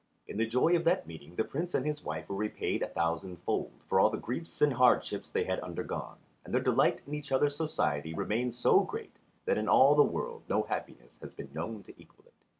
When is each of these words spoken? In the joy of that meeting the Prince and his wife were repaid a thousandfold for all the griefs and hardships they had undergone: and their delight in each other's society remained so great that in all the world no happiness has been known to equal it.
In 0.27 0.37
the 0.37 0.47
joy 0.47 0.75
of 0.75 0.83
that 0.85 1.05
meeting 1.05 1.35
the 1.35 1.43
Prince 1.43 1.75
and 1.75 1.85
his 1.85 2.03
wife 2.03 2.27
were 2.27 2.35
repaid 2.35 2.81
a 2.81 2.87
thousandfold 2.87 3.69
for 3.87 3.99
all 3.99 4.09
the 4.09 4.17
griefs 4.17 4.59
and 4.63 4.73
hardships 4.73 5.31
they 5.31 5.43
had 5.43 5.59
undergone: 5.59 6.17
and 6.43 6.51
their 6.51 6.59
delight 6.61 7.01
in 7.05 7.13
each 7.13 7.31
other's 7.31 7.55
society 7.55 8.11
remained 8.15 8.55
so 8.55 8.79
great 8.79 9.15
that 9.45 9.59
in 9.59 9.69
all 9.69 9.93
the 9.93 10.01
world 10.01 10.41
no 10.49 10.63
happiness 10.63 11.19
has 11.21 11.35
been 11.35 11.53
known 11.53 11.83
to 11.83 11.93
equal 12.01 12.25
it. 12.25 12.33